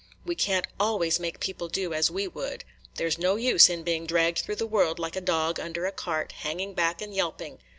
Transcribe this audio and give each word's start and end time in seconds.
We 0.25 0.33
can't 0.33 0.65
always 0.79 1.19
make 1.19 1.39
people 1.39 1.67
do 1.67 1.93
as 1.93 2.09
we 2.09 2.27
would. 2.27 2.63
There 2.95 3.07
's 3.11 3.19
no 3.19 3.35
use 3.35 3.69
in 3.69 3.83
being 3.83 4.07
dragged 4.07 4.39
through 4.39 4.55
the 4.55 4.65
world 4.65 4.97
like 4.97 5.15
a 5.15 5.21
dog 5.21 5.59
under 5.59 5.85
a 5.85 5.91
cart, 5.91 6.31
hanging 6.37 6.73
back 6.73 7.03
and 7.03 7.13
yelping. 7.13 7.59